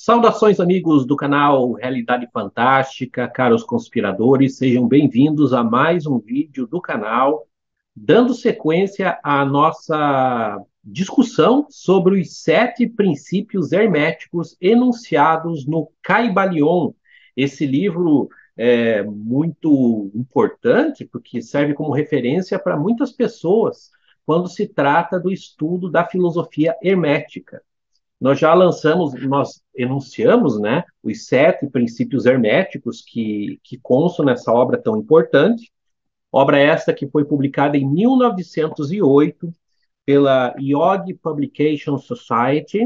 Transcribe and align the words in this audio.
Saudações, 0.00 0.60
amigos 0.60 1.04
do 1.04 1.16
canal 1.16 1.72
Realidade 1.72 2.28
Fantástica, 2.32 3.26
caros 3.26 3.64
conspiradores, 3.64 4.56
sejam 4.56 4.86
bem-vindos 4.86 5.52
a 5.52 5.64
mais 5.64 6.06
um 6.06 6.20
vídeo 6.20 6.68
do 6.68 6.80
canal, 6.80 7.48
dando 7.96 8.32
sequência 8.32 9.18
à 9.24 9.44
nossa 9.44 10.64
discussão 10.84 11.66
sobre 11.68 12.20
os 12.20 12.40
sete 12.40 12.86
princípios 12.86 13.72
herméticos 13.72 14.56
enunciados 14.60 15.66
no 15.66 15.90
Caibalion, 16.00 16.92
esse 17.36 17.66
livro 17.66 18.28
é 18.56 19.02
muito 19.02 20.12
importante, 20.14 21.04
porque 21.04 21.42
serve 21.42 21.74
como 21.74 21.92
referência 21.92 22.56
para 22.56 22.76
muitas 22.76 23.10
pessoas 23.10 23.90
quando 24.24 24.46
se 24.46 24.68
trata 24.68 25.18
do 25.18 25.32
estudo 25.32 25.90
da 25.90 26.06
filosofia 26.06 26.76
hermética. 26.80 27.60
Nós 28.20 28.38
já 28.38 28.52
lançamos, 28.52 29.14
nós 29.26 29.62
enunciamos, 29.74 30.60
né, 30.60 30.82
os 31.02 31.26
sete 31.26 31.68
princípios 31.68 32.26
herméticos 32.26 33.00
que, 33.00 33.60
que 33.62 33.78
constam 33.78 34.24
nessa 34.24 34.52
obra 34.52 34.80
tão 34.80 34.96
importante. 34.96 35.70
Obra 36.32 36.58
esta 36.58 36.92
que 36.92 37.08
foi 37.08 37.24
publicada 37.24 37.76
em 37.76 37.88
1908 37.88 39.52
pela 40.04 40.54
Yogi 40.58 41.14
Publication 41.14 41.96
Society, 41.98 42.80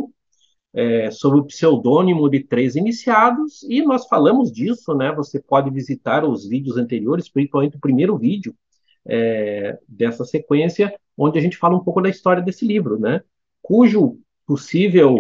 é, 0.75 1.11
sob 1.11 1.39
o 1.39 1.45
pseudônimo 1.45 2.29
de 2.29 2.41
Três 2.41 2.77
Iniciados, 2.77 3.63
e 3.65 3.83
nós 3.83 4.07
falamos 4.07 4.51
disso, 4.51 4.95
né? 4.95 5.13
Você 5.13 5.39
pode 5.41 5.71
visitar 5.71 6.25
os 6.25 6.49
vídeos 6.49 6.77
anteriores, 6.77 7.29
principalmente 7.29 7.77
o 7.77 7.81
primeiro 7.81 8.17
vídeo 8.17 8.55
é, 9.07 9.79
dessa 9.87 10.25
sequência, 10.25 10.95
onde 11.17 11.39
a 11.39 11.43
gente 11.43 11.57
fala 11.57 11.77
um 11.77 11.85
pouco 11.85 12.01
da 12.01 12.09
história 12.09 12.43
desse 12.43 12.67
livro, 12.67 12.99
né? 12.99 13.23
Cujo 13.61 14.19
possível 14.47 15.19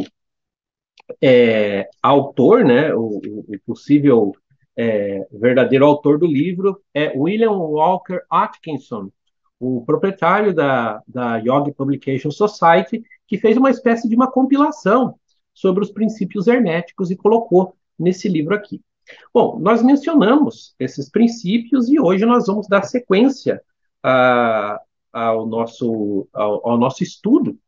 é, 1.21 1.89
autor, 2.03 2.65
né, 2.65 2.95
o, 2.95 3.21
o 3.25 3.59
possível 3.67 4.33
é, 4.77 5.27
verdadeiro 5.31 5.85
autor 5.85 6.19
do 6.19 6.27
livro 6.27 6.81
é 6.95 7.13
William 7.17 7.53
Walker 7.53 8.21
Atkinson, 8.31 9.11
o 9.59 9.85
proprietário 9.85 10.55
da, 10.55 11.01
da 11.07 11.37
Yogi 11.37 11.73
Publication 11.73 12.31
Society, 12.31 13.03
que 13.27 13.39
fez 13.39 13.57
uma 13.57 13.71
espécie 13.71 14.09
de 14.09 14.17
uma 14.17 14.31
compilação 14.31 15.15
sobre 15.55 15.85
os 15.85 15.91
princípios 15.91 16.47
herméticos 16.47 17.11
e 17.11 17.17
colocou 17.17 17.77
nesse 17.99 18.29
livro 18.29 18.55
aqui. 18.55 18.81
Bom, 19.33 19.59
nós 19.59 19.83
mencionamos 19.83 20.75
esses 20.79 21.11
princípios 21.11 21.89
e 21.89 22.01
hoje 22.01 22.25
nós 22.25 22.47
vamos 22.47 22.67
dar 22.67 22.83
sequência 22.83 23.63
a, 24.03 24.81
ao, 25.13 25.47
nosso, 25.47 26.29
ao, 26.33 26.71
ao 26.71 26.79
nosso 26.79 27.03
estudo 27.03 27.59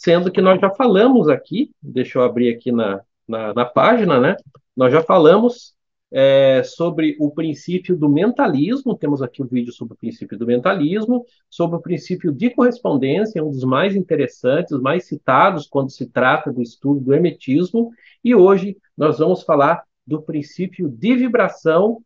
sendo 0.00 0.32
que 0.32 0.40
nós 0.40 0.58
já 0.58 0.70
falamos 0.70 1.28
aqui, 1.28 1.70
deixa 1.82 2.18
eu 2.18 2.22
abrir 2.22 2.54
aqui 2.54 2.72
na, 2.72 3.02
na, 3.28 3.52
na 3.52 3.66
página, 3.66 4.18
né? 4.18 4.34
Nós 4.74 4.90
já 4.90 5.02
falamos 5.02 5.74
é, 6.10 6.62
sobre 6.64 7.18
o 7.20 7.30
princípio 7.30 7.94
do 7.94 8.08
mentalismo, 8.08 8.96
temos 8.96 9.20
aqui 9.20 9.42
um 9.42 9.46
vídeo 9.46 9.74
sobre 9.74 9.92
o 9.92 9.96
princípio 9.98 10.38
do 10.38 10.46
mentalismo, 10.46 11.26
sobre 11.50 11.76
o 11.76 11.82
princípio 11.82 12.32
de 12.32 12.48
correspondência, 12.48 13.44
um 13.44 13.50
dos 13.50 13.62
mais 13.62 13.94
interessantes, 13.94 14.72
mais 14.80 15.04
citados 15.04 15.66
quando 15.66 15.90
se 15.90 16.06
trata 16.06 16.50
do 16.50 16.62
estudo 16.62 17.00
do 17.00 17.12
hermetismo, 17.12 17.90
e 18.24 18.34
hoje 18.34 18.78
nós 18.96 19.18
vamos 19.18 19.42
falar 19.42 19.84
do 20.06 20.22
princípio 20.22 20.88
de 20.88 21.14
vibração, 21.14 22.02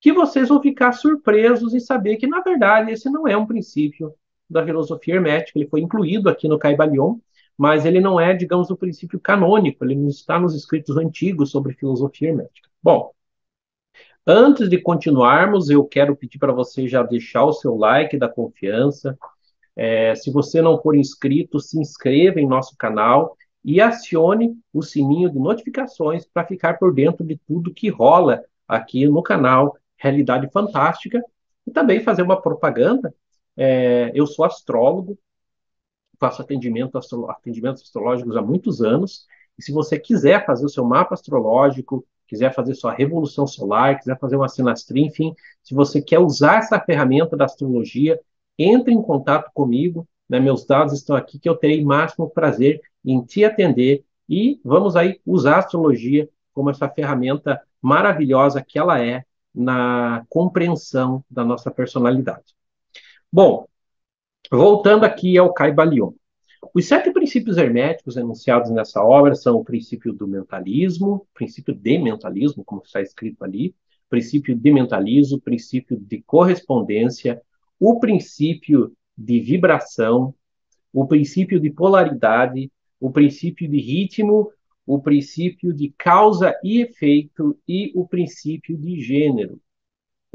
que 0.00 0.12
vocês 0.12 0.48
vão 0.48 0.60
ficar 0.60 0.90
surpresos 0.90 1.74
em 1.74 1.80
saber 1.80 2.16
que, 2.16 2.26
na 2.26 2.40
verdade, 2.40 2.90
esse 2.90 3.08
não 3.08 3.28
é 3.28 3.36
um 3.36 3.46
princípio 3.46 4.12
da 4.48 4.64
filosofia 4.64 5.14
hermética. 5.14 5.58
Ele 5.58 5.68
foi 5.68 5.80
incluído 5.80 6.28
aqui 6.28 6.48
no 6.48 6.58
Caibalion, 6.58 7.18
mas 7.56 7.84
ele 7.84 8.00
não 8.00 8.18
é, 8.18 8.34
digamos, 8.34 8.70
o 8.70 8.76
princípio 8.76 9.20
canônico, 9.20 9.84
ele 9.84 9.94
não 9.94 10.08
está 10.08 10.38
nos 10.38 10.54
escritos 10.54 10.96
antigos 10.96 11.50
sobre 11.50 11.74
filosofia 11.74 12.28
hermética. 12.28 12.68
Bom, 12.82 13.12
antes 14.26 14.68
de 14.68 14.78
continuarmos, 14.78 15.70
eu 15.70 15.84
quero 15.84 16.16
pedir 16.16 16.38
para 16.38 16.52
você 16.52 16.88
já 16.88 17.02
deixar 17.02 17.44
o 17.44 17.52
seu 17.52 17.76
like 17.76 18.16
da 18.18 18.28
confiança. 18.28 19.16
É, 19.76 20.14
se 20.14 20.30
você 20.30 20.62
não 20.62 20.80
for 20.80 20.96
inscrito, 20.96 21.60
se 21.60 21.78
inscreva 21.78 22.40
em 22.40 22.46
nosso 22.46 22.76
canal 22.76 23.36
e 23.64 23.80
acione 23.80 24.56
o 24.72 24.82
sininho 24.82 25.30
de 25.30 25.38
notificações 25.38 26.26
para 26.26 26.46
ficar 26.46 26.78
por 26.78 26.92
dentro 26.92 27.24
de 27.24 27.36
tudo 27.46 27.72
que 27.72 27.88
rola 27.88 28.42
aqui 28.68 29.06
no 29.06 29.22
canal 29.22 29.76
Realidade 29.96 30.48
Fantástica 30.52 31.22
e 31.66 31.70
também 31.70 32.00
fazer 32.00 32.22
uma 32.22 32.40
propaganda 32.40 33.14
é, 33.56 34.10
eu 34.14 34.26
sou 34.26 34.44
astrólogo, 34.44 35.18
faço 36.18 36.42
atendimento 36.42 36.96
astro, 36.96 37.30
atendimentos 37.30 37.82
astrológicos 37.82 38.36
há 38.36 38.42
muitos 38.42 38.80
anos, 38.82 39.26
e 39.58 39.62
se 39.62 39.72
você 39.72 39.98
quiser 39.98 40.44
fazer 40.46 40.64
o 40.64 40.68
seu 40.68 40.84
mapa 40.84 41.14
astrológico, 41.14 42.06
quiser 42.26 42.54
fazer 42.54 42.74
sua 42.74 42.92
revolução 42.92 43.46
solar, 43.46 43.98
quiser 43.98 44.18
fazer 44.18 44.36
uma 44.36 44.48
sinastria, 44.48 45.06
enfim, 45.06 45.34
se 45.62 45.74
você 45.74 46.00
quer 46.00 46.18
usar 46.18 46.58
essa 46.58 46.80
ferramenta 46.80 47.36
da 47.36 47.44
astrologia, 47.44 48.18
entre 48.58 48.92
em 48.92 49.02
contato 49.02 49.50
comigo, 49.52 50.08
né, 50.28 50.40
meus 50.40 50.64
dados 50.64 50.94
estão 50.94 51.14
aqui, 51.14 51.38
que 51.38 51.48
eu 51.48 51.56
terei 51.56 51.84
máximo 51.84 52.30
prazer 52.30 52.80
em 53.04 53.22
te 53.22 53.44
atender, 53.44 54.04
e 54.28 54.60
vamos 54.64 54.96
aí 54.96 55.20
usar 55.26 55.56
a 55.56 55.58
astrologia 55.58 56.28
como 56.52 56.70
essa 56.70 56.88
ferramenta 56.88 57.60
maravilhosa 57.82 58.62
que 58.62 58.78
ela 58.78 59.04
é 59.04 59.24
na 59.54 60.24
compreensão 60.28 61.22
da 61.30 61.44
nossa 61.44 61.70
personalidade. 61.70 62.54
Bom, 63.36 63.66
voltando 64.48 65.02
aqui 65.02 65.36
ao 65.36 65.52
Caibalion. 65.52 66.12
Os 66.72 66.86
sete 66.86 67.12
princípios 67.12 67.56
herméticos 67.56 68.16
enunciados 68.16 68.70
nessa 68.70 69.02
obra 69.02 69.34
são 69.34 69.56
o 69.56 69.64
princípio 69.64 70.12
do 70.12 70.28
mentalismo, 70.28 71.26
princípio 71.34 71.74
de 71.74 71.98
mentalismo, 71.98 72.64
como 72.64 72.82
está 72.84 73.02
escrito 73.02 73.42
ali, 73.42 73.74
princípio 74.08 74.54
de 74.54 74.70
mentalismo, 74.70 75.40
princípio 75.40 75.98
de 75.98 76.22
correspondência, 76.22 77.42
o 77.80 77.98
princípio 77.98 78.92
de 79.18 79.40
vibração, 79.40 80.32
o 80.92 81.04
princípio 81.04 81.58
de 81.58 81.70
polaridade, 81.70 82.70
o 83.00 83.10
princípio 83.10 83.68
de 83.68 83.80
ritmo, 83.80 84.52
o 84.86 85.02
princípio 85.02 85.74
de 85.74 85.92
causa 85.98 86.54
e 86.62 86.82
efeito 86.82 87.58
e 87.66 87.90
o 87.96 88.06
princípio 88.06 88.78
de 88.78 89.00
gênero. 89.00 89.60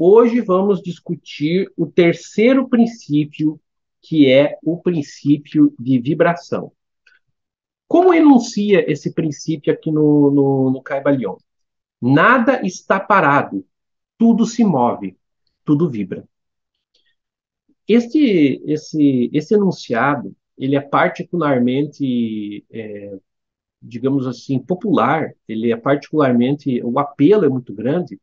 Hoje 0.02 0.40
vamos 0.40 0.80
discutir 0.80 1.70
o 1.76 1.86
terceiro 1.86 2.66
princípio, 2.66 3.60
que 4.00 4.32
é 4.32 4.56
o 4.64 4.78
princípio 4.78 5.74
de 5.78 5.98
vibração. 5.98 6.72
Como 7.86 8.14
enuncia 8.14 8.90
esse 8.90 9.12
princípio 9.12 9.70
aqui 9.70 9.92
no, 9.92 10.30
no, 10.30 10.70
no 10.70 10.82
Caibalion? 10.82 11.36
Nada 12.00 12.62
está 12.66 12.98
parado, 12.98 13.62
tudo 14.16 14.46
se 14.46 14.64
move, 14.64 15.18
tudo 15.66 15.90
vibra. 15.90 16.26
Este, 17.86 18.62
esse, 18.64 19.28
esse 19.34 19.52
enunciado, 19.52 20.34
ele 20.56 20.76
é 20.76 20.80
particularmente, 20.80 22.64
é, 22.70 23.18
digamos 23.82 24.26
assim, 24.26 24.58
popular, 24.58 25.34
ele 25.46 25.70
é 25.70 25.76
particularmente, 25.76 26.82
o 26.82 26.98
apelo 26.98 27.44
é 27.44 27.50
muito 27.50 27.74
grande, 27.74 28.18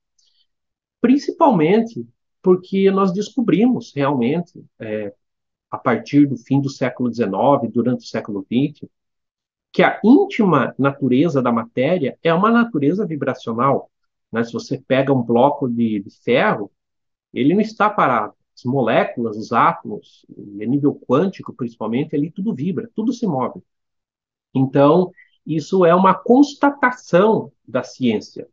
principalmente 1.02 2.08
porque 2.42 2.90
nós 2.92 3.12
descobrimos 3.14 3.92
realmente, 3.96 4.64
é, 4.80 5.14
a 5.70 5.78
partir 5.78 6.26
do 6.28 6.38
fim 6.38 6.62
do 6.62 6.70
século 6.70 7.14
XIX, 7.14 7.72
durante 7.72 8.06
o 8.06 8.08
século 8.08 8.46
XX, 8.46 8.88
que 9.72 9.84
a 9.84 10.00
íntima 10.04 10.74
natureza 10.78 11.42
da 11.42 11.52
matéria 11.52 12.18
é 12.24 12.34
uma 12.34 12.50
natureza 12.52 13.06
vibracional. 13.06 13.92
Né? 14.32 14.44
Se 14.44 14.54
você 14.54 14.78
pega 14.80 15.14
um 15.14 15.22
bloco 15.22 15.68
de, 15.68 16.00
de 16.00 16.10
ferro, 16.24 16.72
ele 17.34 17.54
não 17.54 17.62
está 17.62 17.90
parado. 17.90 18.34
As 18.56 18.64
moléculas, 18.64 19.38
os 19.38 19.52
átomos, 19.52 20.26
a 20.30 20.66
nível 20.66 20.96
quântico 20.96 21.54
principalmente, 21.54 22.16
ali 22.16 22.32
tudo 22.32 22.56
vibra, 22.56 22.90
tudo 22.96 23.14
se 23.14 23.28
move. 23.28 23.62
Então, 24.54 25.12
isso 25.46 25.86
é 25.86 25.94
uma 25.94 26.14
constatação 26.14 27.52
da 27.68 27.84
ciência. 27.84 28.48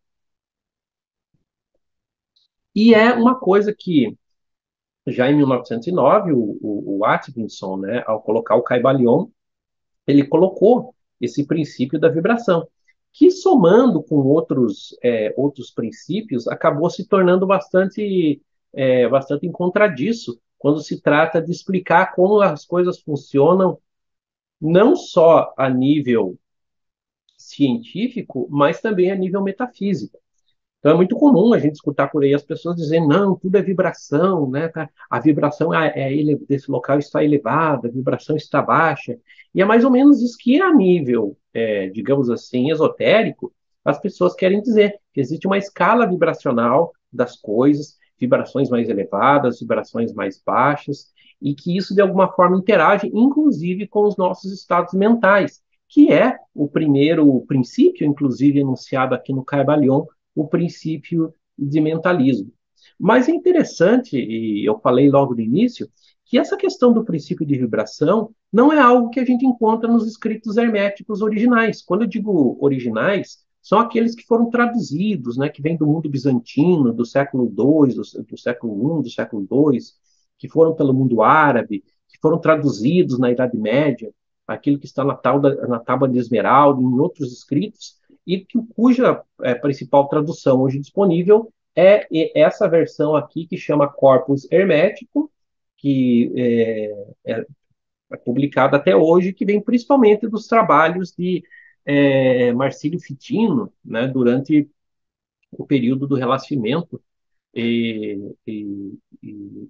E 2.74 2.94
é 2.94 3.12
uma 3.12 3.38
coisa 3.38 3.74
que, 3.74 4.16
já 5.06 5.30
em 5.30 5.36
1909, 5.36 6.32
o, 6.32 6.58
o, 6.60 6.98
o 6.98 7.04
Atkinson, 7.04 7.76
né, 7.78 8.02
ao 8.06 8.22
colocar 8.22 8.56
o 8.56 8.62
Caibalion, 8.62 9.28
ele 10.06 10.26
colocou 10.26 10.94
esse 11.20 11.46
princípio 11.46 11.98
da 11.98 12.08
vibração, 12.08 12.68
que 13.12 13.30
somando 13.30 14.02
com 14.02 14.16
outros, 14.16 14.96
é, 15.02 15.32
outros 15.36 15.70
princípios, 15.70 16.48
acabou 16.48 16.90
se 16.90 17.06
tornando 17.06 17.46
bastante, 17.46 18.42
é, 18.72 19.08
bastante 19.08 19.46
encontradiço 19.46 20.40
quando 20.58 20.80
se 20.80 21.00
trata 21.00 21.40
de 21.40 21.52
explicar 21.52 22.14
como 22.14 22.40
as 22.40 22.64
coisas 22.64 23.00
funcionam, 23.00 23.78
não 24.60 24.96
só 24.96 25.52
a 25.56 25.68
nível 25.70 26.38
científico, 27.36 28.48
mas 28.50 28.80
também 28.80 29.10
a 29.10 29.14
nível 29.14 29.42
metafísico. 29.42 30.18
Então 30.84 30.92
é 30.92 30.96
muito 30.96 31.16
comum 31.16 31.54
a 31.54 31.58
gente 31.58 31.76
escutar 31.76 32.08
por 32.08 32.22
aí 32.22 32.34
as 32.34 32.44
pessoas 32.44 32.76
dizendo, 32.76 33.08
não, 33.08 33.34
tudo 33.34 33.56
é 33.56 33.62
vibração, 33.62 34.50
né? 34.50 34.68
Tá? 34.68 34.86
A 35.08 35.18
vibração 35.18 35.72
é, 35.72 35.90
é, 35.96 36.36
desse 36.46 36.70
local 36.70 36.98
está 36.98 37.24
elevada, 37.24 37.88
a 37.88 37.90
vibração 37.90 38.36
está 38.36 38.60
baixa. 38.60 39.16
E 39.54 39.62
é 39.62 39.64
mais 39.64 39.82
ou 39.82 39.90
menos 39.90 40.20
isso 40.20 40.36
que 40.38 40.60
a 40.60 40.70
nível, 40.74 41.38
é, 41.54 41.88
digamos 41.88 42.28
assim, 42.28 42.70
esotérico, 42.70 43.50
as 43.82 43.98
pessoas 43.98 44.34
querem 44.34 44.60
dizer 44.60 45.00
que 45.14 45.22
existe 45.22 45.46
uma 45.46 45.56
escala 45.56 46.06
vibracional 46.06 46.92
das 47.10 47.34
coisas, 47.34 47.96
vibrações 48.20 48.68
mais 48.68 48.86
elevadas, 48.90 49.60
vibrações 49.60 50.12
mais 50.12 50.38
baixas, 50.44 51.14
e 51.40 51.54
que 51.54 51.74
isso 51.74 51.94
de 51.94 52.02
alguma 52.02 52.30
forma 52.30 52.58
interage, 52.58 53.10
inclusive, 53.10 53.86
com 53.88 54.06
os 54.06 54.18
nossos 54.18 54.52
estados 54.52 54.92
mentais, 54.92 55.62
que 55.88 56.12
é 56.12 56.36
o 56.54 56.68
primeiro 56.68 57.40
princípio, 57.46 58.06
inclusive 58.06 58.58
enunciado 58.58 59.14
aqui 59.14 59.32
no 59.32 59.42
Caibalion, 59.42 60.04
o 60.34 60.46
princípio 60.46 61.34
de 61.58 61.80
mentalismo. 61.80 62.52
Mas 62.98 63.28
é 63.28 63.32
interessante, 63.32 64.16
e 64.16 64.64
eu 64.64 64.78
falei 64.78 65.08
logo 65.10 65.34
no 65.34 65.40
início, 65.40 65.88
que 66.24 66.38
essa 66.38 66.56
questão 66.56 66.92
do 66.92 67.04
princípio 67.04 67.46
de 67.46 67.56
vibração 67.56 68.30
não 68.52 68.72
é 68.72 68.78
algo 68.78 69.10
que 69.10 69.20
a 69.20 69.24
gente 69.24 69.44
encontra 69.44 69.90
nos 69.90 70.06
escritos 70.06 70.56
herméticos 70.56 71.20
originais. 71.20 71.82
Quando 71.82 72.02
eu 72.02 72.08
digo 72.08 72.56
originais, 72.60 73.44
são 73.60 73.78
aqueles 73.78 74.14
que 74.14 74.26
foram 74.26 74.50
traduzidos, 74.50 75.36
né, 75.36 75.48
que 75.48 75.62
vêm 75.62 75.76
do 75.76 75.86
mundo 75.86 76.08
bizantino, 76.08 76.92
do 76.92 77.04
século 77.04 77.46
II, 77.46 77.94
do, 77.94 78.24
do 78.24 78.38
século 78.38 79.00
I, 79.00 79.02
do 79.02 79.10
século 79.10 79.46
II, 79.50 79.78
que 80.38 80.48
foram 80.48 80.74
pelo 80.74 80.92
mundo 80.92 81.22
árabe, 81.22 81.82
que 82.08 82.18
foram 82.20 82.38
traduzidos 82.38 83.18
na 83.18 83.30
Idade 83.30 83.56
Média, 83.56 84.12
aquilo 84.46 84.78
que 84.78 84.86
está 84.86 85.04
na, 85.04 85.14
tábua, 85.14 85.54
na 85.66 85.78
tábua 85.78 86.08
de 86.08 86.18
Esmeralda, 86.18 86.80
em 86.80 87.00
outros 87.00 87.32
escritos, 87.32 87.96
e 88.26 88.44
que, 88.44 88.58
cuja 88.74 89.22
é, 89.42 89.54
principal 89.54 90.08
tradução 90.08 90.60
hoje 90.60 90.78
disponível 90.78 91.52
é 91.76 92.06
essa 92.40 92.68
versão 92.68 93.16
aqui 93.16 93.46
que 93.46 93.56
chama 93.56 93.88
Corpus 93.88 94.50
Hermético, 94.50 95.30
que 95.76 96.32
é, 96.36 97.32
é, 97.32 97.46
é 98.12 98.16
publicada 98.16 98.76
até 98.76 98.94
hoje, 98.96 99.32
que 99.32 99.44
vem 99.44 99.60
principalmente 99.60 100.28
dos 100.28 100.46
trabalhos 100.46 101.12
de 101.12 101.42
é, 101.84 102.52
Marcílio 102.52 103.00
Fitino, 103.00 103.72
né, 103.84 104.06
durante 104.06 104.70
o 105.50 105.66
período 105.66 106.06
do 106.06 106.14
Renascimento, 106.14 107.02
e, 107.54 108.34
e, 108.46 108.98
e, 109.22 109.68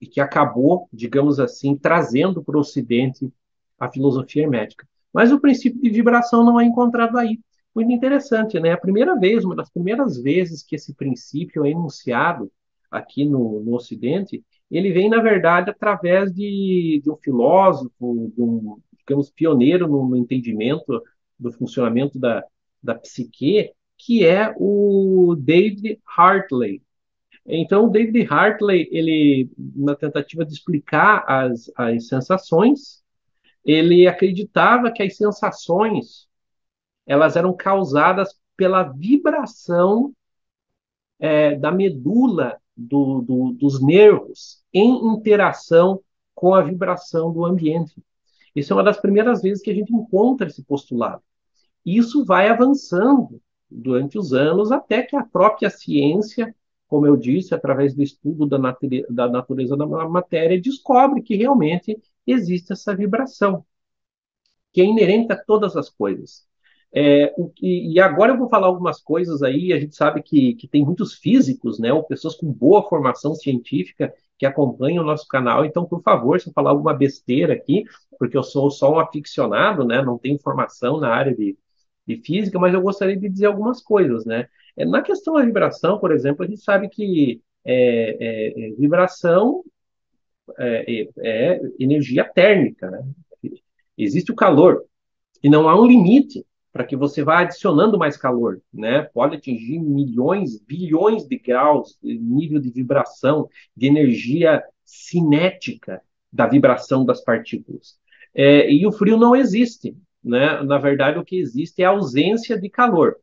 e, 0.00 0.06
que 0.06 0.20
acabou, 0.20 0.88
digamos 0.92 1.40
assim, 1.40 1.76
trazendo 1.76 2.42
para 2.42 2.56
o 2.56 2.60
Ocidente 2.60 3.32
a 3.78 3.90
filosofia 3.90 4.42
hermética. 4.42 4.86
Mas 5.12 5.32
o 5.32 5.40
princípio 5.40 5.80
de 5.80 5.90
vibração 5.90 6.44
não 6.44 6.60
é 6.60 6.64
encontrado 6.64 7.16
aí. 7.18 7.40
Muito 7.74 7.90
interessante, 7.90 8.60
né? 8.60 8.72
A 8.72 8.78
primeira 8.78 9.18
vez, 9.18 9.44
uma 9.44 9.56
das 9.56 9.68
primeiras 9.68 10.22
vezes 10.22 10.62
que 10.62 10.76
esse 10.76 10.94
princípio 10.94 11.64
é 11.64 11.70
enunciado 11.70 12.50
aqui 12.90 13.24
no, 13.24 13.60
no 13.60 13.74
Ocidente, 13.74 14.44
ele 14.70 14.92
vem, 14.92 15.08
na 15.08 15.20
verdade, 15.20 15.70
através 15.70 16.32
de, 16.32 17.00
de 17.02 17.10
um 17.10 17.16
filósofo, 17.16 18.32
de 18.34 18.40
um, 18.40 18.78
digamos, 18.98 19.30
pioneiro 19.30 19.88
no, 19.88 20.08
no 20.08 20.16
entendimento 20.16 21.02
do 21.38 21.52
funcionamento 21.52 22.18
da, 22.18 22.44
da 22.82 22.94
psique, 22.94 23.72
que 23.98 24.24
é 24.24 24.54
o 24.56 25.34
David 25.36 26.00
Hartley. 26.16 26.80
Então, 27.46 27.90
David 27.90 28.26
Hartley, 28.30 28.88
ele, 28.90 29.50
na 29.58 29.96
tentativa 29.96 30.44
de 30.44 30.52
explicar 30.52 31.24
as, 31.26 31.70
as 31.76 32.06
sensações, 32.06 33.02
ele 33.64 34.06
acreditava 34.06 34.92
que 34.92 35.02
as 35.02 35.16
sensações 35.16 36.26
elas 37.06 37.36
eram 37.36 37.54
causadas 37.54 38.38
pela 38.56 38.82
vibração 38.82 40.14
é, 41.18 41.56
da 41.56 41.70
medula 41.70 42.60
do, 42.76 43.20
do, 43.22 43.52
dos 43.52 43.80
nervos 43.82 44.62
em 44.72 45.06
interação 45.12 46.00
com 46.34 46.54
a 46.54 46.62
vibração 46.62 47.32
do 47.32 47.44
ambiente. 47.44 48.02
Isso 48.54 48.72
é 48.72 48.76
uma 48.76 48.82
das 48.82 49.00
primeiras 49.00 49.42
vezes 49.42 49.62
que 49.62 49.70
a 49.70 49.74
gente 49.74 49.92
encontra 49.92 50.46
esse 50.46 50.62
postulado. 50.62 51.22
Isso 51.84 52.24
vai 52.24 52.48
avançando 52.48 53.40
durante 53.70 54.18
os 54.18 54.32
anos 54.32 54.70
até 54.72 55.02
que 55.02 55.16
a 55.16 55.24
própria 55.24 55.70
ciência, 55.70 56.54
como 56.86 57.06
eu 57.06 57.16
disse, 57.16 57.54
através 57.54 57.94
do 57.94 58.02
estudo 58.02 58.46
da, 58.46 58.58
natureza 58.58 59.06
da, 59.10 59.28
natureza 59.28 59.76
da 59.76 59.86
matéria, 59.86 60.60
descobre 60.60 61.22
que 61.22 61.36
realmente 61.36 62.00
existe 62.26 62.72
essa 62.72 62.94
vibração, 62.94 63.64
que 64.72 64.80
é 64.80 64.84
inerente 64.84 65.32
a 65.32 65.36
todas 65.36 65.76
as 65.76 65.90
coisas. 65.90 66.46
É, 66.96 67.34
e, 67.60 67.98
agora 67.98 68.32
eu 68.32 68.38
vou 68.38 68.48
falar 68.48 68.68
algumas 68.68 69.00
coisas 69.00 69.42
aí, 69.42 69.72
a 69.72 69.80
gente 69.80 69.96
sabe 69.96 70.22
que, 70.22 70.54
que 70.54 70.68
tem 70.68 70.84
muitos 70.84 71.14
físicos, 71.14 71.80
né, 71.80 71.92
ou 71.92 72.04
pessoas 72.04 72.36
com 72.36 72.52
boa 72.52 72.88
formação 72.88 73.34
científica 73.34 74.14
que 74.38 74.46
acompanham 74.46 75.02
o 75.02 75.06
nosso 75.06 75.26
canal, 75.26 75.64
então, 75.64 75.84
por 75.84 76.02
favor, 76.02 76.40
se 76.40 76.48
eu 76.48 76.52
falar 76.52 76.70
alguma 76.70 76.94
besteira 76.94 77.52
aqui, 77.52 77.82
porque 78.16 78.36
eu 78.36 78.44
sou 78.44 78.70
só 78.70 78.92
um 78.92 79.00
aficionado, 79.00 79.84
né, 79.84 80.02
não 80.02 80.16
tenho 80.16 80.38
formação 80.38 81.00
na 81.00 81.08
área 81.08 81.34
de, 81.34 81.58
de 82.06 82.16
física, 82.18 82.60
mas 82.60 82.72
eu 82.72 82.80
gostaria 82.80 83.16
de 83.16 83.28
dizer 83.28 83.46
algumas 83.46 83.82
coisas, 83.82 84.24
né. 84.24 84.46
É, 84.76 84.84
na 84.84 85.02
questão 85.02 85.34
da 85.34 85.44
vibração, 85.44 85.98
por 85.98 86.12
exemplo, 86.12 86.44
a 86.44 86.48
gente 86.48 86.60
sabe 86.62 86.88
que 86.88 87.42
é, 87.64 88.54
é, 88.54 88.68
é 88.68 88.70
vibração 88.72 89.64
é, 90.58 91.08
é, 91.18 91.60
energia 91.78 92.24
térmica, 92.24 92.90
né? 92.90 93.02
Existe 93.96 94.30
o 94.30 94.34
calor, 94.36 94.84
e 95.42 95.48
não 95.48 95.68
há 95.68 95.80
um 95.80 95.86
limite 95.86 96.44
para 96.74 96.84
que 96.84 96.96
você 96.96 97.22
vá 97.22 97.38
adicionando 97.38 97.96
mais 97.96 98.16
calor, 98.16 98.60
né? 98.72 99.02
Pode 99.02 99.36
atingir 99.36 99.78
milhões, 99.78 100.58
bilhões 100.58 101.24
de 101.24 101.38
graus 101.38 101.96
de 102.02 102.18
nível 102.18 102.60
de 102.60 102.68
vibração, 102.68 103.48
de 103.76 103.86
energia 103.86 104.60
cinética 104.84 106.02
da 106.32 106.48
vibração 106.48 107.04
das 107.04 107.22
partículas. 107.22 107.96
É, 108.34 108.68
e 108.68 108.84
o 108.88 108.90
frio 108.90 109.16
não 109.16 109.36
existe, 109.36 109.96
né? 110.22 110.60
Na 110.64 110.76
verdade, 110.76 111.16
o 111.16 111.24
que 111.24 111.38
existe 111.38 111.80
é 111.80 111.84
a 111.84 111.90
ausência 111.90 112.60
de 112.60 112.68
calor. 112.68 113.18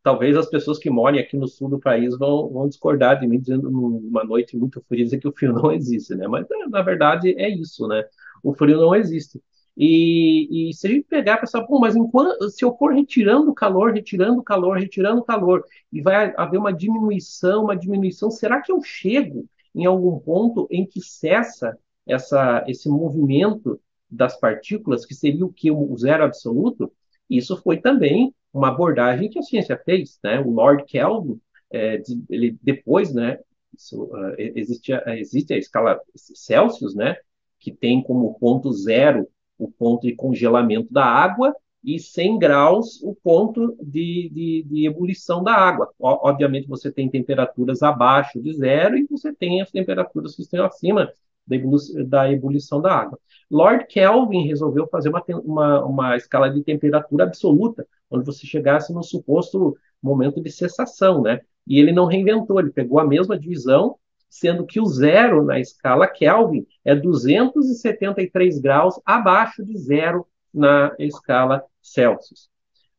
Talvez 0.00 0.36
as 0.36 0.48
pessoas 0.48 0.78
que 0.78 0.88
moram 0.88 1.18
aqui 1.18 1.36
no 1.36 1.48
sul 1.48 1.68
do 1.68 1.80
país 1.80 2.16
vão, 2.16 2.48
vão 2.48 2.68
discordar 2.68 3.18
de 3.18 3.26
mim, 3.26 3.40
dizendo 3.40 3.72
numa 3.72 4.22
noite 4.22 4.56
muito 4.56 4.80
fria 4.88 5.18
que 5.18 5.26
o 5.26 5.32
frio 5.32 5.50
não 5.52 5.72
existe, 5.72 6.14
né? 6.14 6.28
Mas 6.28 6.46
na 6.70 6.82
verdade 6.82 7.34
é 7.36 7.48
isso, 7.48 7.88
né? 7.88 8.04
O 8.40 8.54
frio 8.54 8.76
não 8.76 8.94
existe. 8.94 9.42
E, 9.76 10.70
e, 10.70 10.74
se 10.74 10.86
a 10.86 10.90
gente 10.90 11.04
pegar 11.04 11.36
e 11.36 11.40
pensar, 11.40 11.62
bom, 11.62 11.78
mas 11.78 11.96
enquanto, 11.96 12.50
se 12.50 12.64
eu 12.64 12.76
for 12.76 12.92
retirando 12.92 13.54
calor, 13.54 13.92
retirando 13.92 14.42
calor, 14.42 14.78
retirando 14.78 15.24
calor, 15.24 15.64
e 15.90 16.02
vai 16.02 16.32
haver 16.36 16.58
uma 16.58 16.72
diminuição, 16.72 17.64
uma 17.64 17.76
diminuição, 17.76 18.30
será 18.30 18.60
que 18.60 18.70
eu 18.70 18.82
chego 18.82 19.46
em 19.74 19.86
algum 19.86 20.18
ponto 20.18 20.68
em 20.70 20.84
que 20.86 21.00
cessa 21.00 21.78
essa, 22.06 22.64
esse 22.68 22.88
movimento 22.88 23.80
das 24.10 24.38
partículas, 24.38 25.06
que 25.06 25.14
seria 25.14 25.46
o 25.46 25.52
que 25.52 25.70
o 25.70 25.96
zero 25.96 26.24
absoluto? 26.24 26.92
Isso 27.28 27.56
foi 27.62 27.80
também 27.80 28.34
uma 28.52 28.68
abordagem 28.68 29.30
que 29.30 29.38
a 29.38 29.42
ciência 29.42 29.80
fez, 29.82 30.18
né? 30.22 30.38
O 30.40 30.50
Lord 30.50 30.84
Kelvin, 30.84 31.40
é, 31.72 32.02
ele 32.28 32.58
depois, 32.62 33.14
né? 33.14 33.38
Isso, 33.74 34.04
uh, 34.04 34.34
existe, 34.38 34.92
existe 35.06 35.54
a 35.54 35.56
escala 35.58 35.98
Celsius, 36.14 36.94
né? 36.94 37.16
Que 37.58 37.72
tem 37.72 38.02
como 38.02 38.34
ponto 38.38 38.70
zero 38.72 39.26
o 39.58 39.70
ponto 39.70 40.06
de 40.06 40.14
congelamento 40.14 40.92
da 40.92 41.04
água 41.04 41.54
e 41.84 41.98
100 41.98 42.38
graus 42.38 43.02
o 43.02 43.14
ponto 43.14 43.76
de, 43.82 44.30
de, 44.32 44.64
de, 44.68 44.86
ebulição 44.86 45.42
da 45.42 45.52
água. 45.52 45.92
Obviamente, 45.98 46.68
você 46.68 46.92
tem 46.92 47.08
temperaturas 47.10 47.82
abaixo 47.82 48.40
de 48.40 48.52
zero 48.54 48.96
e 48.96 49.06
você 49.10 49.32
tem 49.32 49.60
as 49.60 49.70
temperaturas 49.70 50.36
que 50.36 50.42
estão 50.42 50.64
acima 50.64 51.12
da, 51.46 51.56
ebulição 51.56 52.08
da, 52.08 52.32
ebulição 52.32 52.80
da 52.80 52.94
água. 52.94 53.18
Lord 53.50 53.86
Kelvin 53.86 54.46
resolveu 54.46 54.86
fazer 54.86 55.08
uma, 55.08 55.24
uma, 55.44 55.84
uma 55.84 56.16
escala 56.16 56.48
de 56.48 56.62
temperatura 56.62 57.24
absoluta, 57.24 57.86
onde 58.10 58.24
você 58.24 58.46
chegasse 58.46 58.92
no 58.92 59.02
suposto 59.02 59.76
momento 60.00 60.40
de 60.40 60.50
cessação, 60.50 61.22
né? 61.22 61.40
E 61.66 61.78
ele 61.78 61.92
não 61.92 62.06
reinventou, 62.06 62.58
ele 62.60 62.70
pegou 62.70 62.98
a 62.98 63.06
mesma 63.06 63.38
divisão 63.38 63.96
sendo 64.32 64.64
que 64.64 64.80
o 64.80 64.86
zero 64.86 65.44
na 65.44 65.60
escala 65.60 66.08
Kelvin 66.08 66.66
é 66.82 66.94
273 66.96 68.58
graus 68.60 68.98
abaixo 69.04 69.62
de 69.62 69.76
zero 69.76 70.26
na 70.52 70.90
escala 70.98 71.62
Celsius. 71.82 72.48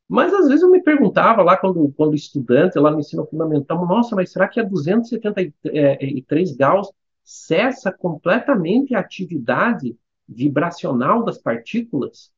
Mas 0.08 0.32
às 0.32 0.48
vezes 0.48 0.62
eu 0.62 0.70
me 0.70 0.84
perguntava 0.84 1.42
lá 1.42 1.58
quando, 1.58 1.92
quando 1.98 2.14
estudante, 2.14 2.78
lá 2.78 2.92
no 2.92 3.00
ensino 3.00 3.26
fundamental, 3.26 3.84
nossa, 3.88 4.16
mas 4.16 4.32
será 4.32 4.48
que 4.48 4.60
a 4.60 4.64
273 4.64 6.56
graus 6.56 6.92
cessa 7.24 7.92
completamente 7.92 8.94
a 8.94 9.00
atividade 9.00 9.98
vibracional 10.30 11.24
das 11.24 11.40
partículas? 11.40 12.32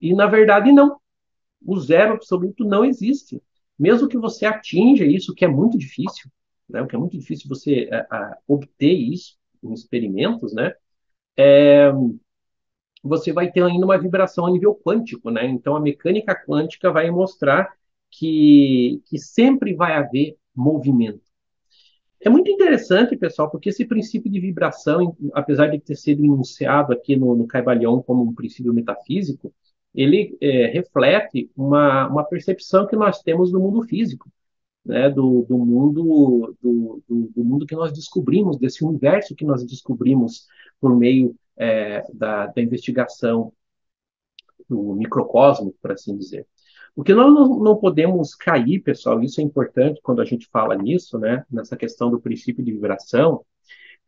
E 0.00 0.14
na 0.14 0.26
verdade 0.26 0.72
não. 0.72 0.98
O 1.62 1.78
zero 1.78 2.14
absoluto 2.14 2.64
não 2.64 2.86
existe. 2.86 3.42
Mesmo 3.78 4.08
que 4.08 4.16
você 4.16 4.46
atinja 4.46 5.04
isso, 5.04 5.34
que 5.34 5.44
é 5.44 5.48
muito 5.48 5.76
difícil, 5.76 6.30
né, 6.70 6.82
o 6.82 6.86
que 6.86 6.96
é 6.96 6.98
muito 6.98 7.18
difícil 7.18 7.48
você 7.48 7.88
a, 7.90 7.96
é, 7.96 8.06
a, 8.10 8.38
obter 8.46 8.92
isso 8.92 9.36
em 9.62 9.72
experimentos, 9.72 10.52
né, 10.54 10.74
é, 11.36 11.90
você 13.02 13.32
vai 13.32 13.50
ter 13.50 13.62
ainda 13.62 13.84
uma 13.84 13.98
vibração 13.98 14.46
a 14.46 14.50
nível 14.50 14.74
quântico, 14.74 15.30
né? 15.30 15.46
Então 15.46 15.74
a 15.74 15.80
mecânica 15.80 16.34
quântica 16.34 16.92
vai 16.92 17.10
mostrar 17.10 17.72
que, 18.10 19.02
que 19.06 19.18
sempre 19.18 19.74
vai 19.74 19.94
haver 19.94 20.36
movimento. 20.54 21.22
É 22.20 22.28
muito 22.28 22.50
interessante, 22.50 23.16
pessoal, 23.16 23.50
porque 23.50 23.70
esse 23.70 23.86
princípio 23.86 24.30
de 24.30 24.38
vibração, 24.40 25.16
apesar 25.32 25.68
de 25.68 25.80
ter 25.80 25.96
sido 25.96 26.22
enunciado 26.22 26.92
aqui 26.92 27.16
no, 27.16 27.34
no 27.34 27.46
Caibalion 27.46 28.02
como 28.02 28.22
um 28.22 28.34
princípio 28.34 28.74
metafísico, 28.74 29.54
ele 29.94 30.36
é, 30.40 30.66
reflete 30.66 31.50
uma, 31.56 32.06
uma 32.08 32.24
percepção 32.24 32.86
que 32.86 32.94
nós 32.94 33.22
temos 33.22 33.50
do 33.50 33.58
mundo 33.58 33.82
físico, 33.82 34.30
né, 34.84 35.10
do, 35.10 35.44
do 35.48 35.58
mundo 35.58 36.56
do, 36.62 37.02
do, 37.08 37.32
do, 37.34 37.44
mundo 37.44 37.66
que 37.66 37.74
nós 37.74 37.92
descobrimos, 37.92 38.58
desse 38.58 38.84
universo 38.84 39.34
que 39.34 39.44
nós 39.44 39.64
descobrimos 39.64 40.46
por 40.80 40.96
meio 40.96 41.34
é, 41.56 42.02
da, 42.12 42.46
da 42.46 42.62
investigação 42.62 43.52
do 44.68 44.94
microcosmo, 44.94 45.74
por 45.82 45.92
assim 45.92 46.16
dizer. 46.16 46.46
O 46.94 47.02
que 47.02 47.14
nós 47.14 47.32
não, 47.32 47.58
não 47.58 47.76
podemos 47.76 48.34
cair, 48.34 48.80
pessoal, 48.80 49.22
isso 49.22 49.40
é 49.40 49.44
importante 49.44 50.00
quando 50.02 50.20
a 50.20 50.24
gente 50.24 50.48
fala 50.48 50.74
nisso, 50.76 51.18
né, 51.18 51.44
nessa 51.50 51.76
questão 51.76 52.10
do 52.10 52.20
princípio 52.20 52.64
de 52.64 52.72
vibração, 52.72 53.44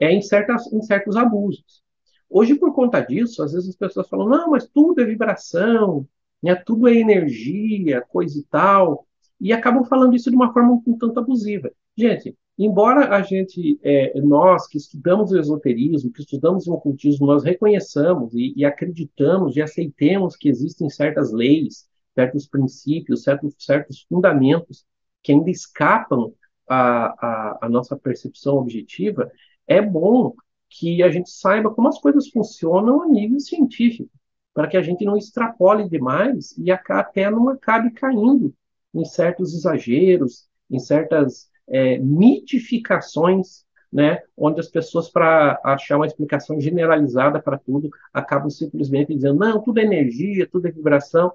é 0.00 0.10
em, 0.12 0.22
certas, 0.22 0.72
em 0.72 0.82
certos 0.82 1.16
abusos. 1.16 1.82
Hoje, 2.28 2.54
por 2.54 2.74
conta 2.74 3.00
disso, 3.00 3.42
às 3.42 3.52
vezes 3.52 3.68
as 3.68 3.76
pessoas 3.76 4.08
falam, 4.08 4.28
não, 4.28 4.50
mas 4.50 4.66
tudo 4.66 5.00
é 5.00 5.04
vibração, 5.04 6.08
né, 6.42 6.54
tudo 6.54 6.88
é 6.88 6.94
energia, 6.94 8.00
coisa 8.00 8.38
e 8.38 8.42
tal, 8.44 9.06
e 9.42 9.52
acabam 9.52 9.84
falando 9.84 10.14
isso 10.14 10.30
de 10.30 10.36
uma 10.36 10.52
forma 10.52 10.80
um 10.86 10.96
tanto 10.96 11.18
abusiva. 11.18 11.68
Gente, 11.96 12.38
embora 12.56 13.12
a 13.12 13.22
gente, 13.22 13.76
é, 13.82 14.20
nós 14.20 14.68
que 14.68 14.78
estudamos 14.78 15.32
o 15.32 15.38
esoterismo, 15.38 16.12
que 16.12 16.20
estudamos 16.20 16.68
o 16.68 16.72
ocultismo, 16.74 17.26
nós 17.26 17.42
reconheçamos 17.42 18.32
e, 18.34 18.54
e 18.56 18.64
acreditamos 18.64 19.56
e 19.56 19.60
aceitemos 19.60 20.36
que 20.36 20.48
existem 20.48 20.88
certas 20.88 21.32
leis, 21.32 21.88
certos 22.14 22.46
princípios, 22.46 23.24
certos, 23.24 23.56
certos 23.58 24.06
fundamentos 24.08 24.86
que 25.24 25.32
ainda 25.32 25.50
escapam 25.50 26.32
à, 26.68 27.66
à, 27.66 27.68
nossa 27.68 27.96
percepção 27.96 28.58
objetiva, 28.58 29.28
é 29.66 29.82
bom 29.82 30.34
que 30.70 31.02
a 31.02 31.10
gente 31.10 31.30
saiba 31.30 31.74
como 31.74 31.88
as 31.88 31.98
coisas 31.98 32.28
funcionam 32.28 33.02
a 33.02 33.08
nível 33.08 33.40
científico, 33.40 34.10
para 34.54 34.68
que 34.68 34.76
a 34.76 34.82
gente 34.82 35.04
não 35.04 35.16
extrapole 35.16 35.88
demais 35.88 36.56
e 36.56 36.70
até 36.70 37.28
não 37.28 37.48
acabe 37.48 37.90
caindo 37.90 38.54
em 38.94 39.04
certos 39.04 39.54
exageros, 39.54 40.46
em 40.70 40.78
certas 40.78 41.50
é, 41.68 41.98
mitificações, 41.98 43.64
né, 43.92 44.22
onde 44.36 44.58
as 44.58 44.68
pessoas, 44.68 45.10
para 45.10 45.60
achar 45.62 45.96
uma 45.96 46.06
explicação 46.06 46.58
generalizada 46.58 47.40
para 47.40 47.58
tudo, 47.58 47.90
acabam 48.12 48.48
simplesmente 48.48 49.14
dizendo: 49.14 49.38
não, 49.38 49.62
tudo 49.62 49.78
é 49.78 49.84
energia, 49.84 50.48
tudo 50.50 50.66
é 50.66 50.70
vibração. 50.70 51.32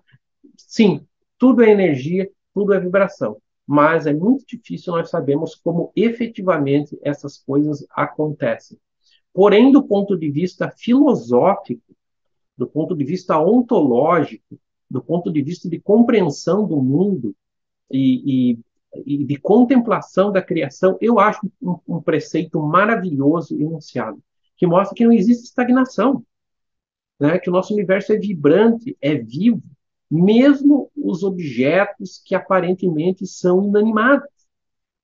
Sim, 0.57 1.05
tudo 1.37 1.63
é 1.63 1.69
energia, 1.69 2.29
tudo 2.53 2.73
é 2.73 2.79
vibração. 2.79 3.37
Mas 3.65 4.07
é 4.07 4.13
muito 4.13 4.45
difícil 4.47 4.93
nós 4.93 5.09
sabermos 5.09 5.53
como 5.53 5.91
efetivamente 5.95 6.97
essas 7.03 7.37
coisas 7.37 7.85
acontecem. 7.91 8.79
Porém, 9.33 9.71
do 9.71 9.83
ponto 9.83 10.17
de 10.17 10.31
vista 10.31 10.71
filosófico, 10.71 11.95
do 12.57 12.65
ponto 12.65 12.95
de 12.95 13.03
vista 13.03 13.39
ontológico, 13.39 14.57
do 14.89 15.03
ponto 15.03 15.31
de 15.31 15.43
vista 15.43 15.69
de 15.69 15.79
compreensão 15.79 16.65
do 16.65 16.81
mundo 16.81 17.35
e, 17.91 18.53
e, 18.53 18.59
e 19.05 19.25
de 19.25 19.35
contemplação 19.37 20.31
da 20.31 20.41
criação, 20.41 20.97
eu 21.01 21.19
acho 21.19 21.49
um, 21.61 21.77
um 21.87 22.01
preceito 22.01 22.59
maravilhoso 22.61 23.59
enunciado, 23.59 24.21
que 24.55 24.67
mostra 24.67 24.95
que 24.95 25.05
não 25.05 25.11
existe 25.13 25.45
estagnação, 25.45 26.23
né? 27.19 27.39
que 27.39 27.49
o 27.49 27.53
nosso 27.53 27.73
universo 27.73 28.13
é 28.13 28.17
vibrante, 28.17 28.97
é 29.01 29.15
vivo, 29.15 29.61
mesmo 30.09 30.89
os 30.95 31.23
objetos 31.23 32.21
que 32.23 32.33
aparentemente 32.33 33.25
são 33.25 33.63
inanimados. 33.65 34.29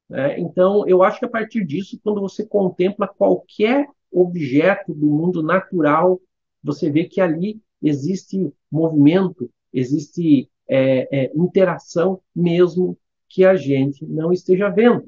Né? 0.10 0.40
Então, 0.40 0.88
eu 0.88 1.04
acho 1.04 1.20
que 1.20 1.26
a 1.26 1.30
partir 1.30 1.66
disso, 1.66 2.00
quando 2.04 2.22
você 2.22 2.46
contempla 2.46 3.08
qualquer 3.08 3.88
objeto 4.12 4.94
do 4.94 5.08
mundo 5.08 5.42
natural, 5.42 6.22
você 6.64 6.90
vê 6.90 7.06
que 7.06 7.20
ali 7.20 7.62
existe 7.82 8.52
movimento, 8.72 9.50
existe 9.74 10.50
é, 10.76 11.08
é, 11.12 11.32
interação, 11.36 12.20
mesmo 12.36 12.98
que 13.30 13.46
a 13.46 13.56
gente 13.56 14.04
não 14.08 14.34
esteja 14.34 14.70
vendo. 14.70 15.08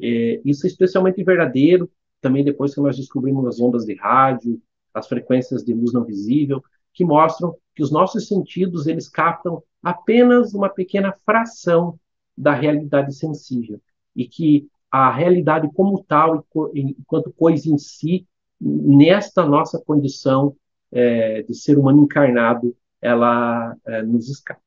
É, 0.00 0.40
isso 0.44 0.66
é 0.66 0.68
especialmente 0.68 1.22
verdadeiro 1.22 1.88
também 2.20 2.42
depois 2.44 2.74
que 2.74 2.80
nós 2.80 2.96
descobrimos 2.96 3.46
as 3.46 3.60
ondas 3.60 3.84
de 3.84 3.94
rádio, 3.94 4.60
as 4.92 5.06
frequências 5.06 5.64
de 5.64 5.72
luz 5.72 5.92
não 5.92 6.04
visível, 6.04 6.60
que 6.92 7.04
mostram 7.04 7.54
que 7.72 7.84
os 7.84 7.92
nossos 7.92 8.26
sentidos 8.26 8.88
eles 8.88 9.08
captam 9.08 9.62
apenas 9.80 10.52
uma 10.54 10.68
pequena 10.68 11.14
fração 11.24 11.96
da 12.36 12.52
realidade 12.52 13.14
sensível 13.14 13.80
e 14.16 14.26
que 14.26 14.68
a 14.90 15.12
realidade 15.12 15.70
como 15.72 16.02
tal, 16.02 16.44
enquanto 16.74 17.32
coisa 17.32 17.68
em 17.68 17.78
si, 17.78 18.26
nesta 18.60 19.46
nossa 19.46 19.80
condição 19.80 20.56
é, 20.90 21.42
de 21.42 21.54
ser 21.54 21.78
humano 21.78 22.02
encarnado, 22.02 22.74
ela 23.00 23.76
é, 23.86 24.02
nos 24.02 24.28
escapa. 24.28 24.60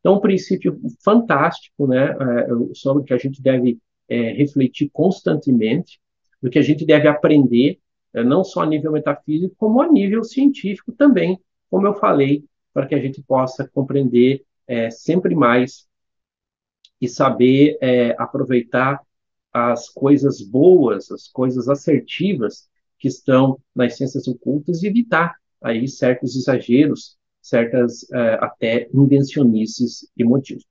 Então, 0.00 0.14
um 0.14 0.20
princípio 0.20 0.80
fantástico, 1.04 1.86
né, 1.86 2.10
é, 2.10 2.74
sobre 2.74 3.02
o 3.02 3.04
que 3.04 3.14
a 3.14 3.18
gente 3.18 3.40
deve 3.42 3.78
é, 4.08 4.32
refletir 4.32 4.90
constantemente, 4.92 6.00
do 6.40 6.50
que 6.50 6.58
a 6.58 6.62
gente 6.62 6.84
deve 6.84 7.08
aprender, 7.08 7.78
é, 8.12 8.22
não 8.24 8.42
só 8.42 8.62
a 8.62 8.66
nível 8.66 8.92
metafísico, 8.92 9.54
como 9.56 9.80
a 9.80 9.90
nível 9.90 10.24
científico 10.24 10.92
também, 10.92 11.40
como 11.70 11.86
eu 11.86 11.94
falei, 11.94 12.44
para 12.74 12.86
que 12.86 12.94
a 12.94 13.00
gente 13.00 13.22
possa 13.22 13.68
compreender 13.68 14.44
é, 14.66 14.90
sempre 14.90 15.34
mais 15.34 15.86
e 17.00 17.08
saber 17.08 17.78
aproveitar 18.16 19.00
as 19.52 19.88
coisas 19.88 20.40
boas, 20.40 21.10
as 21.10 21.26
coisas 21.26 21.68
assertivas 21.68 22.68
que 22.96 23.08
estão 23.08 23.58
nas 23.74 23.96
ciências 23.96 24.28
ocultas 24.28 24.82
e 24.82 24.86
evitar 24.86 25.34
aí 25.60 25.88
certos 25.88 26.36
exageros, 26.36 27.18
certas 27.42 28.04
uh, 28.04 28.38
até 28.40 28.88
invencionices 28.94 30.08
emotivos. 30.16 30.64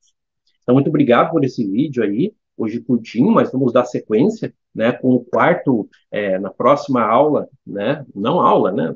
Então, 0.63 0.75
muito 0.75 0.87
obrigado 0.87 1.31
por 1.31 1.43
esse 1.43 1.69
vídeo 1.69 2.03
aí, 2.03 2.33
hoje 2.55 2.79
curtinho, 2.79 3.31
mas 3.31 3.51
vamos 3.51 3.73
dar 3.73 3.85
sequência, 3.85 4.53
né, 4.73 4.91
com 4.91 5.09
o 5.13 5.23
quarto, 5.23 5.89
é, 6.09 6.39
na 6.39 6.49
próxima 6.49 7.01
aula, 7.01 7.49
né, 7.65 8.05
não 8.15 8.39
aula, 8.39 8.71
né, 8.71 8.95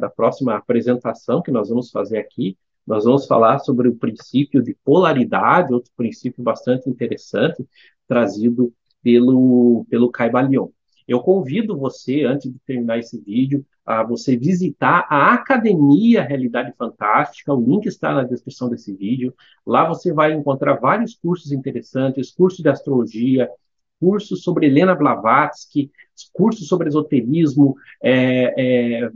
da 0.00 0.08
próxima 0.08 0.56
apresentação 0.56 1.42
que 1.42 1.50
nós 1.50 1.68
vamos 1.68 1.90
fazer 1.90 2.18
aqui, 2.18 2.56
nós 2.86 3.04
vamos 3.04 3.26
falar 3.26 3.60
sobre 3.60 3.88
o 3.88 3.94
princípio 3.94 4.62
de 4.62 4.76
polaridade, 4.84 5.72
outro 5.72 5.92
princípio 5.96 6.42
bastante 6.42 6.88
interessante, 6.90 7.64
trazido 8.08 8.72
pelo, 9.02 9.86
pelo 9.88 10.10
Caibalion. 10.10 10.70
Eu 11.10 11.18
convido 11.18 11.76
você, 11.76 12.22
antes 12.22 12.52
de 12.52 12.56
terminar 12.60 12.96
esse 13.00 13.20
vídeo, 13.20 13.66
a 13.84 14.04
você 14.04 14.36
visitar 14.36 15.08
a 15.10 15.34
Academia 15.34 16.22
Realidade 16.22 16.72
Fantástica. 16.78 17.52
O 17.52 17.60
link 17.60 17.86
está 17.86 18.14
na 18.14 18.22
descrição 18.22 18.68
desse 18.70 18.94
vídeo. 18.94 19.34
Lá 19.66 19.88
você 19.88 20.12
vai 20.12 20.32
encontrar 20.32 20.74
vários 20.74 21.16
cursos 21.16 21.50
interessantes, 21.50 22.30
curso 22.30 22.62
de 22.62 22.68
astrologia, 22.68 23.50
cursos 23.98 24.44
sobre 24.44 24.66
Helena 24.66 24.94
Blavatsky, 24.94 25.90
cursos 26.32 26.68
sobre 26.68 26.86
esoterismo, 26.86 27.74
é, 28.00 29.02
é, 29.02 29.10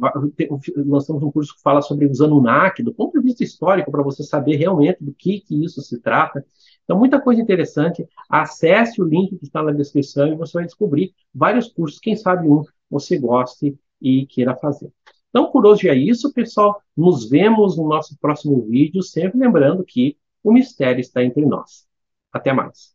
nós 0.84 1.06
temos 1.06 1.22
um 1.22 1.30
curso 1.30 1.54
que 1.54 1.62
fala 1.62 1.80
sobre 1.80 2.06
os 2.06 2.20
Anunnaki, 2.20 2.82
do 2.82 2.92
ponto 2.92 3.18
de 3.18 3.24
vista 3.24 3.44
histórico, 3.44 3.92
para 3.92 4.02
você 4.02 4.24
saber 4.24 4.56
realmente 4.56 4.98
do 5.00 5.12
que, 5.12 5.40
que 5.40 5.64
isso 5.64 5.80
se 5.80 6.00
trata. 6.00 6.44
Então, 6.84 6.98
muita 6.98 7.20
coisa 7.20 7.40
interessante. 7.40 8.06
Acesse 8.28 9.00
o 9.00 9.04
link 9.04 9.36
que 9.36 9.44
está 9.44 9.62
na 9.62 9.72
descrição 9.72 10.28
e 10.28 10.36
você 10.36 10.52
vai 10.54 10.64
descobrir 10.64 11.14
vários 11.34 11.68
cursos. 11.68 11.98
Quem 11.98 12.14
sabe 12.16 12.48
um 12.48 12.62
você 12.90 13.18
goste 13.18 13.76
e 14.00 14.26
queira 14.26 14.54
fazer. 14.56 14.92
Então, 15.30 15.50
por 15.50 15.66
hoje 15.66 15.88
é 15.88 15.94
isso, 15.94 16.32
pessoal. 16.32 16.80
Nos 16.96 17.28
vemos 17.28 17.76
no 17.76 17.88
nosso 17.88 18.16
próximo 18.20 18.62
vídeo, 18.66 19.02
sempre 19.02 19.38
lembrando 19.38 19.84
que 19.84 20.16
o 20.42 20.52
mistério 20.52 21.00
está 21.00 21.24
entre 21.24 21.44
nós. 21.44 21.86
Até 22.32 22.52
mais. 22.52 22.93